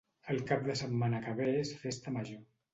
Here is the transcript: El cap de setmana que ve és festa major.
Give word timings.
El 0.35 0.39
cap 0.51 0.63
de 0.69 0.77
setmana 0.79 1.21
que 1.27 1.37
ve 1.43 1.53
és 1.61 1.77
festa 1.87 2.19
major. 2.19 2.45